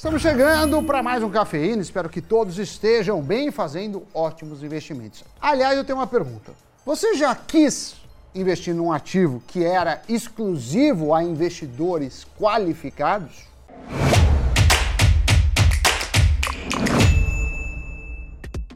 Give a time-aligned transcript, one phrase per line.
[0.00, 1.82] Estamos chegando para mais um cafeína.
[1.82, 5.24] Espero que todos estejam bem fazendo ótimos investimentos.
[5.40, 6.52] Aliás, eu tenho uma pergunta.
[6.86, 7.96] Você já quis
[8.32, 13.48] investir num ativo que era exclusivo a investidores qualificados?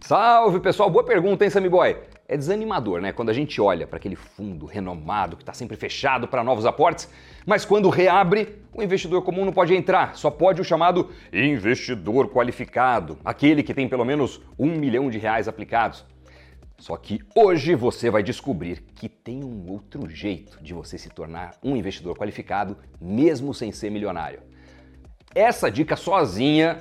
[0.00, 1.96] Salve pessoal, boa pergunta, hein, Sammy Boy?
[2.33, 3.12] É desanimador, né?
[3.12, 7.07] Quando a gente olha para aquele fundo renomado que está sempre fechado para novos aportes,
[7.45, 13.18] mas quando reabre, o investidor comum não pode entrar, só pode o chamado investidor qualificado,
[13.23, 16.07] aquele que tem pelo menos um milhão de reais aplicados.
[16.79, 21.51] Só que hoje você vai descobrir que tem um outro jeito de você se tornar
[21.62, 24.40] um investidor qualificado, mesmo sem ser milionário.
[25.35, 26.79] Essa dica sozinha,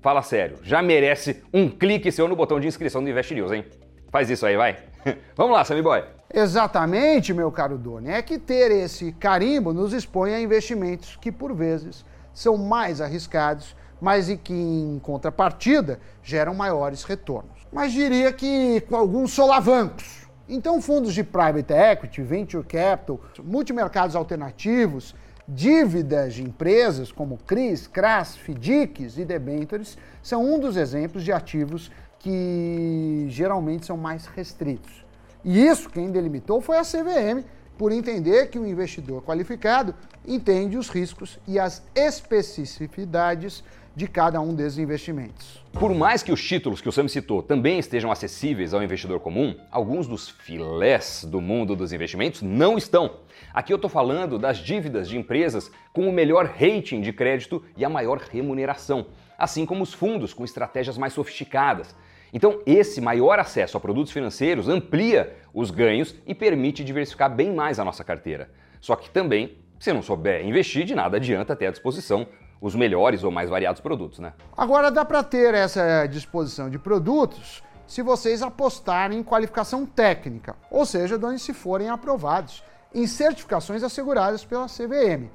[0.00, 3.66] fala sério, já merece um clique seu no botão de inscrição do Invest News, hein?
[4.14, 4.78] Faz isso aí, vai.
[5.34, 6.04] Vamos lá, Sammy Boy.
[6.32, 8.10] Exatamente, meu caro Doni.
[8.10, 13.74] É que ter esse carimbo nos expõe a investimentos que, por vezes, são mais arriscados,
[14.00, 17.66] mas e que, em contrapartida, geram maiores retornos.
[17.72, 20.28] Mas diria que com alguns solavancos.
[20.48, 25.12] Então, fundos de private equity, venture capital, multimercados alternativos,
[25.46, 31.90] dívidas de empresas como CRIs, CRAS, FDICs e debentures são um dos exemplos de ativos
[32.24, 35.04] que geralmente são mais restritos.
[35.44, 37.44] E isso quem delimitou foi a CVM,
[37.76, 39.94] por entender que o investidor qualificado
[40.26, 43.62] entende os riscos e as especificidades
[43.94, 45.62] de cada um desses investimentos.
[45.72, 49.54] Por mais que os títulos que o Sam citou também estejam acessíveis ao investidor comum,
[49.70, 53.18] alguns dos filés do mundo dos investimentos não estão.
[53.52, 57.84] Aqui eu estou falando das dívidas de empresas com o melhor rating de crédito e
[57.84, 61.94] a maior remuneração, assim como os fundos com estratégias mais sofisticadas,
[62.34, 67.78] então, esse maior acesso a produtos financeiros amplia os ganhos e permite diversificar bem mais
[67.78, 68.50] a nossa carteira.
[68.80, 72.26] Só que também, se não souber investir, de nada adianta ter à disposição
[72.60, 74.32] os melhores ou mais variados produtos, né?
[74.56, 80.84] Agora dá para ter essa disposição de produtos se vocês apostarem em qualificação técnica, ou
[80.84, 85.28] seja, de onde se forem aprovados em certificações asseguradas pela CVM.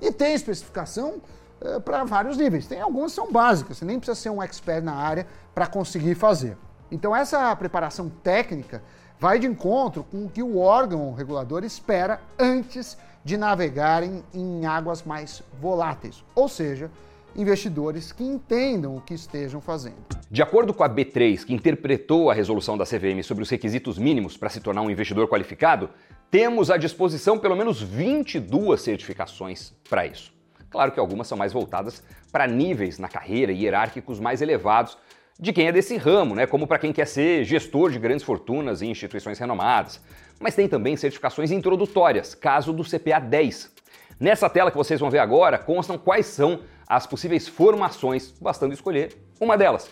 [0.00, 1.20] E tem especificação
[1.60, 2.66] uh, para vários níveis.
[2.66, 6.14] Tem algumas que são básicas, você nem precisa ser um expert na área para conseguir
[6.14, 6.56] fazer.
[6.90, 8.82] Então, essa preparação técnica
[9.18, 15.02] vai de encontro com o que o órgão regulador espera antes de navegarem em águas
[15.02, 16.90] mais voláteis, ou seja,
[17.34, 19.96] investidores que entendam o que estejam fazendo.
[20.30, 24.36] De acordo com a B3, que interpretou a resolução da CVM sobre os requisitos mínimos
[24.36, 25.90] para se tornar um investidor qualificado,
[26.30, 30.35] temos à disposição pelo menos 22 certificações para isso.
[30.76, 34.98] Claro que algumas são mais voltadas para níveis na carreira hierárquicos mais elevados,
[35.40, 36.46] de quem é desse ramo, né?
[36.46, 40.02] como para quem quer ser gestor de grandes fortunas em instituições renomadas.
[40.38, 43.72] Mas tem também certificações introdutórias, caso do CPA 10.
[44.20, 49.16] Nessa tela que vocês vão ver agora constam quais são as possíveis formações, bastando escolher
[49.40, 49.88] uma delas.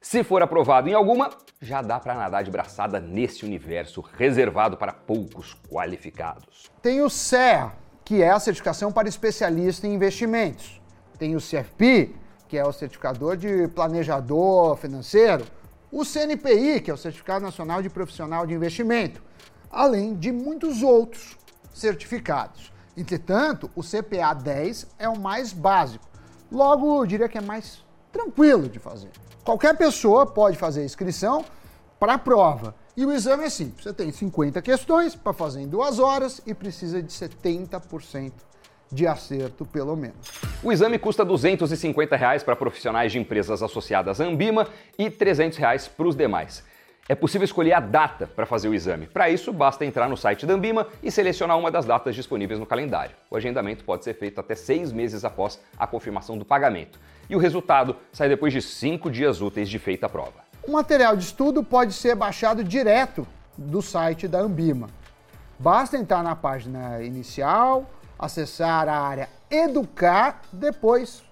[0.00, 1.30] Se for aprovado em alguma,
[1.60, 6.70] já dá para nadar de braçada nesse universo reservado para poucos qualificados.
[6.80, 7.72] Tem o CEA,
[8.10, 10.82] que é a certificação para especialista em investimentos.
[11.16, 12.12] Tem o CFP,
[12.48, 15.46] que é o certificador de planejador financeiro,
[15.92, 19.22] o CNPI, que é o Certificado Nacional de Profissional de Investimento,
[19.70, 21.38] além de muitos outros
[21.72, 22.72] certificados.
[22.96, 26.04] Entretanto, o CPA 10 é o mais básico.
[26.50, 29.10] Logo, eu diria que é mais tranquilo de fazer.
[29.44, 31.44] Qualquer pessoa pode fazer a inscrição
[32.00, 32.74] para a prova.
[32.96, 36.54] E o exame é simples: você tem 50 questões para fazer em duas horas e
[36.54, 38.32] precisa de 70%
[38.90, 40.40] de acerto, pelo menos.
[40.64, 44.66] O exame custa 250 reais para profissionais de empresas associadas à Ambima
[44.98, 46.64] e 300 reais para os demais.
[47.08, 49.06] É possível escolher a data para fazer o exame.
[49.06, 52.66] Para isso, basta entrar no site da Ambima e selecionar uma das datas disponíveis no
[52.66, 53.14] calendário.
[53.28, 57.00] O agendamento pode ser feito até seis meses após a confirmação do pagamento.
[57.28, 60.49] E o resultado sai depois de cinco dias úteis de feita a prova.
[60.66, 63.26] O material de estudo pode ser baixado direto
[63.56, 64.88] do site da Ambima.
[65.58, 67.88] Basta entrar na página inicial,
[68.18, 71.24] acessar a área Educar, depois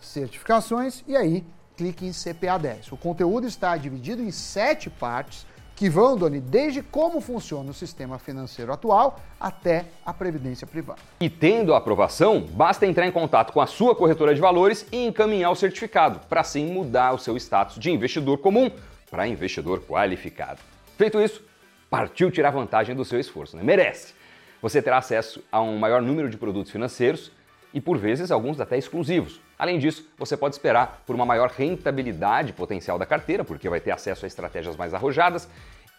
[0.00, 1.44] certificações e aí
[1.76, 2.92] clique em CPA 10.
[2.92, 5.46] O conteúdo está dividido em sete partes
[5.76, 11.00] que vão, Doni, desde como funciona o sistema financeiro atual até a previdência privada.
[11.20, 15.06] E tendo a aprovação, basta entrar em contato com a sua corretora de valores e
[15.06, 18.70] encaminhar o certificado, para assim mudar o seu status de investidor comum
[19.10, 20.60] para investidor qualificado.
[20.96, 21.42] Feito isso,
[21.90, 23.62] partiu tirar vantagem do seu esforço, né?
[23.62, 24.14] Merece!
[24.62, 27.30] Você terá acesso a um maior número de produtos financeiros
[27.74, 29.40] e, por vezes, alguns até exclusivos.
[29.58, 33.90] Além disso, você pode esperar por uma maior rentabilidade potencial da carteira, porque vai ter
[33.90, 35.48] acesso a estratégias mais arrojadas.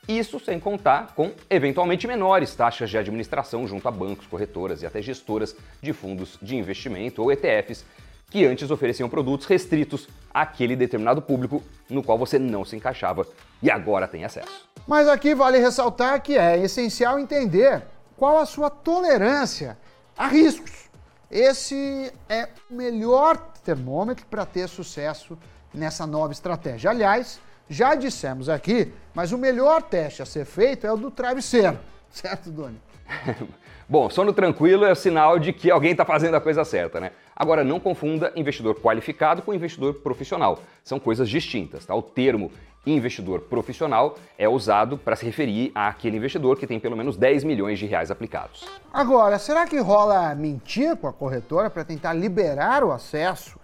[0.08, 5.02] Isso sem contar com, eventualmente, menores taxas de administração junto a bancos, corretoras e até
[5.02, 7.84] gestoras de fundos de investimento ou ETFs
[8.30, 13.26] que antes ofereciam produtos restritos àquele determinado público no qual você não se encaixava
[13.62, 14.68] e agora tem acesso.
[14.88, 17.84] Mas aqui vale ressaltar que é essencial entender
[18.16, 19.78] qual a sua tolerância
[20.18, 20.85] a riscos.
[21.30, 25.38] Esse é o melhor termômetro para ter sucesso
[25.74, 26.90] nessa nova estratégia.
[26.90, 27.40] Aliás,
[27.70, 31.80] já dissemos aqui, mas o melhor teste a ser feito é o do travesseiro,
[32.10, 32.80] certo, Doni?
[33.88, 37.12] Bom, sono tranquilo é o sinal de que alguém está fazendo a coisa certa, né?
[37.36, 40.58] Agora, não confunda investidor qualificado com investidor profissional.
[40.84, 41.94] São coisas distintas, tá?
[41.94, 42.52] O termo
[42.84, 47.78] investidor profissional é usado para se referir àquele investidor que tem pelo menos 10 milhões
[47.78, 48.66] de reais aplicados.
[48.92, 53.60] Agora, será que rola mentir com a corretora para tentar liberar o acesso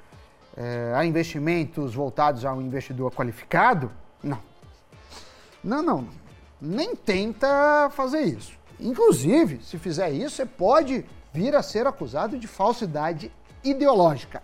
[0.56, 3.92] é, a investimentos voltados a um investidor qualificado?
[4.24, 4.40] Não.
[5.64, 6.08] Não, não.
[6.62, 8.61] Nem tenta fazer isso.
[8.82, 13.32] Inclusive, se fizer isso, você pode vir a ser acusado de falsidade
[13.64, 14.42] ideológica.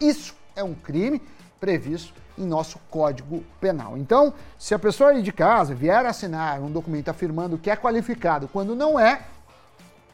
[0.00, 1.22] Isso é um crime
[1.58, 3.96] previsto em nosso Código Penal.
[3.96, 8.48] Então, se a pessoa aí de casa vier assinar um documento afirmando que é qualificado
[8.48, 9.22] quando não é,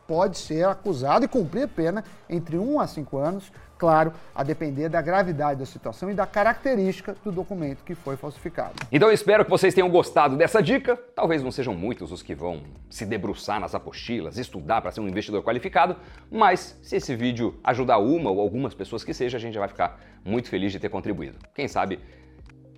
[0.07, 5.03] pode ser acusado e cumprir pena entre 1 a 5 anos, claro, a depender da
[5.03, 8.75] gravidade da situação e da característica do documento que foi falsificado.
[8.91, 10.97] Então eu espero que vocês tenham gostado dessa dica.
[11.15, 15.09] Talvez não sejam muitos os que vão se debruçar nas apostilas, estudar para ser um
[15.09, 15.97] investidor qualificado,
[16.31, 19.69] mas se esse vídeo ajudar uma ou algumas pessoas que seja, a gente já vai
[19.69, 21.39] ficar muito feliz de ter contribuído.
[21.55, 21.99] Quem sabe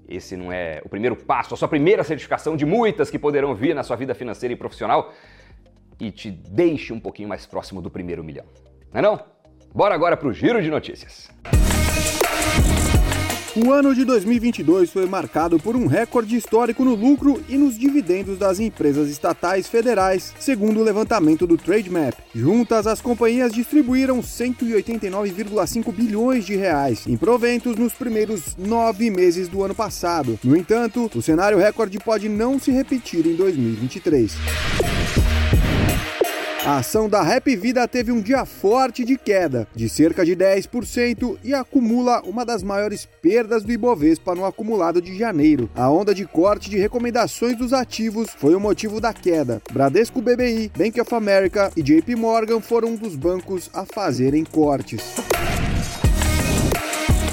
[0.08, 3.75] esse não é o primeiro passo, a sua primeira certificação de muitas que poderão vir
[3.75, 5.12] na sua vida financeira e profissional
[6.00, 8.46] e te deixe um pouquinho mais próximo do primeiro milhão.
[8.93, 9.20] Não é não?
[9.75, 11.28] Bora agora para o giro de notícias.
[13.56, 18.38] O ano de 2022 foi marcado por um recorde histórico no lucro e nos dividendos
[18.38, 22.14] das empresas estatais federais, segundo o levantamento do TradeMap.
[22.34, 29.64] Juntas, as companhias distribuíram 189,5 bilhões de reais em proventos nos primeiros nove meses do
[29.64, 30.38] ano passado.
[30.44, 34.37] No entanto, o cenário recorde pode não se repetir em 2023.
[36.66, 41.38] A ação da Rap Vida teve um dia forte de queda, de cerca de 10%,
[41.44, 45.70] e acumula uma das maiores perdas do Ibovespa no acumulado de janeiro.
[45.76, 49.62] A onda de corte de recomendações dos ativos foi o motivo da queda.
[49.72, 55.04] Bradesco BBI, Bank of America e JP Morgan foram um dos bancos a fazerem cortes.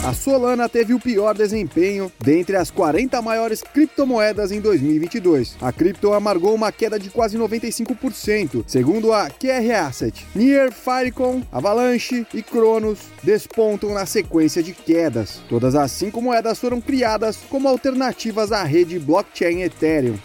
[0.05, 5.55] A Solana teve o pior desempenho dentre as 40 maiores criptomoedas em 2022.
[5.61, 10.27] A cripto amargou uma queda de quase 95%, segundo a QR Asset.
[10.35, 15.41] Near, Firecon, Avalanche e Cronos despontam na sequência de quedas.
[15.47, 20.19] Todas as cinco moedas foram criadas como alternativas à rede blockchain Ethereum.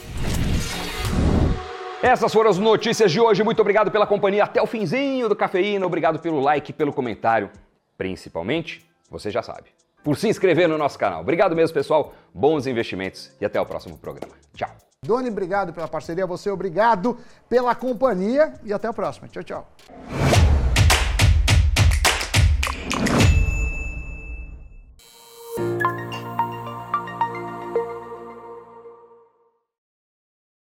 [2.02, 3.44] Essas foram as notícias de hoje.
[3.44, 5.86] Muito obrigado pela companhia até o finzinho do Cafeína.
[5.86, 7.48] Obrigado pelo like, pelo comentário.
[7.96, 9.70] Principalmente, você já sabe,
[10.02, 11.20] por se inscrever no nosso canal.
[11.20, 12.14] Obrigado mesmo, pessoal.
[12.32, 14.34] Bons investimentos e até o próximo programa.
[14.55, 14.70] Tchau.
[15.05, 16.26] Doni, obrigado pela parceria.
[16.26, 17.19] Você, obrigado
[17.49, 19.28] pela companhia e até a próxima.
[19.28, 20.27] Tchau, tchau.